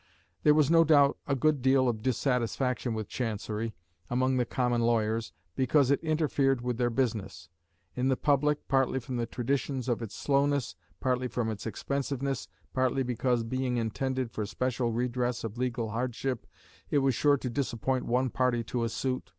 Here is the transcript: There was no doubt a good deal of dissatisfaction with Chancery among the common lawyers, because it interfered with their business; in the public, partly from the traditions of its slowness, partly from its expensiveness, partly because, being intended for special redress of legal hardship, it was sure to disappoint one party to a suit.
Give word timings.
There 0.41 0.55
was 0.55 0.71
no 0.71 0.83
doubt 0.83 1.19
a 1.27 1.35
good 1.35 1.61
deal 1.61 1.87
of 1.87 2.01
dissatisfaction 2.01 2.95
with 2.95 3.07
Chancery 3.07 3.75
among 4.09 4.37
the 4.37 4.45
common 4.45 4.81
lawyers, 4.81 5.31
because 5.55 5.91
it 5.91 5.99
interfered 6.03 6.61
with 6.61 6.79
their 6.79 6.89
business; 6.89 7.49
in 7.95 8.07
the 8.07 8.17
public, 8.17 8.67
partly 8.67 8.97
from 8.99 9.17
the 9.17 9.27
traditions 9.27 9.87
of 9.87 10.01
its 10.01 10.15
slowness, 10.15 10.75
partly 11.01 11.27
from 11.27 11.51
its 11.51 11.67
expensiveness, 11.67 12.47
partly 12.73 13.03
because, 13.03 13.43
being 13.43 13.77
intended 13.77 14.31
for 14.31 14.43
special 14.47 14.91
redress 14.91 15.43
of 15.43 15.59
legal 15.59 15.89
hardship, 15.91 16.47
it 16.89 16.97
was 16.97 17.13
sure 17.13 17.37
to 17.37 17.47
disappoint 17.51 18.07
one 18.07 18.31
party 18.31 18.63
to 18.63 18.83
a 18.83 18.89
suit. 18.89 19.29